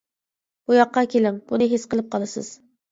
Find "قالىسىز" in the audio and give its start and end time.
2.19-2.55